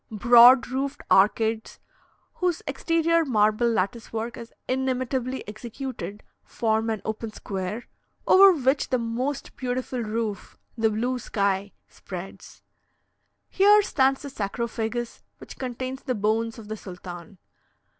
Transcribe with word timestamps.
Broad 0.09 0.67
roofed 0.69 1.03
arcades, 1.11 1.79
whose 2.37 2.63
exterior 2.65 3.23
marble 3.23 3.67
lattice 3.69 4.11
work 4.11 4.35
is 4.35 4.51
inimitably 4.67 5.47
executed, 5.47 6.23
form 6.43 6.89
an 6.89 7.03
open 7.05 7.31
square, 7.31 7.85
over 8.25 8.51
which 8.51 8.89
the 8.89 8.97
most 8.97 9.55
beautiful 9.55 10.01
roof 10.01 10.57
the 10.75 10.89
blue 10.89 11.19
sky 11.19 11.71
spreads. 11.87 12.63
Here 13.47 13.83
stands 13.83 14.23
the 14.23 14.31
sarcophagus 14.31 15.21
which 15.37 15.59
contains 15.59 16.01
the 16.01 16.15
bones 16.15 16.57
of 16.57 16.67
the 16.67 16.77
sultan. 16.77 17.37